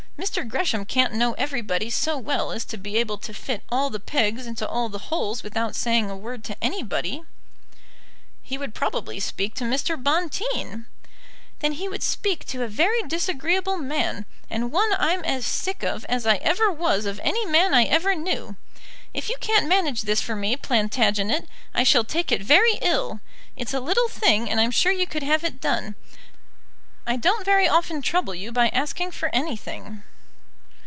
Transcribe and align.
Mr. 0.19 0.47
Gresham 0.47 0.85
can't 0.85 1.15
know 1.15 1.33
everybody 1.33 1.89
so 1.89 2.15
well 2.15 2.51
as 2.51 2.63
to 2.65 2.77
be 2.77 2.95
able 2.97 3.17
to 3.17 3.33
fit 3.33 3.63
all 3.69 3.89
the 3.89 3.99
pegs 3.99 4.45
into 4.45 4.67
all 4.67 4.87
the 4.87 5.07
holes 5.09 5.41
without 5.41 5.75
saying 5.75 6.11
a 6.11 6.15
word 6.15 6.43
to 6.43 6.63
anybody." 6.63 7.23
"He 8.43 8.55
would 8.55 8.75
probably 8.75 9.19
speak 9.19 9.55
to 9.55 9.63
Mr. 9.63 9.97
Bonteen." 10.01 10.85
"Then 11.57 11.71
he 11.71 11.89
would 11.89 12.03
speak 12.03 12.45
to 12.45 12.61
a 12.61 12.67
very 12.67 13.01
disagreeable 13.01 13.77
man, 13.77 14.27
and 14.47 14.71
one 14.71 14.93
I'm 14.99 15.23
as 15.25 15.43
sick 15.43 15.81
of 15.81 16.05
as 16.05 16.27
I 16.27 16.35
ever 16.35 16.71
was 16.71 17.07
of 17.07 17.19
any 17.23 17.43
man 17.47 17.73
I 17.73 17.85
ever 17.85 18.13
knew. 18.13 18.55
If 19.15 19.27
you 19.27 19.37
can't 19.41 19.67
manage 19.67 20.03
this 20.03 20.21
for 20.21 20.35
me, 20.35 20.55
Plantagenet, 20.55 21.47
I 21.73 21.81
shall 21.83 22.03
take 22.03 22.31
it 22.31 22.43
very 22.43 22.73
ill. 22.83 23.21
It's 23.55 23.73
a 23.73 23.79
little 23.79 24.07
thing, 24.07 24.51
and 24.51 24.59
I'm 24.59 24.69
sure 24.71 24.91
you 24.91 25.07
could 25.07 25.23
have 25.23 25.43
it 25.43 25.59
done. 25.59 25.95
I 27.07 27.15
don't 27.15 27.43
very 27.43 27.67
often 27.67 28.03
trouble 28.03 28.35
you 28.35 28.51
by 28.51 28.67
asking 28.69 29.09
for 29.13 29.33
anything." 29.33 30.03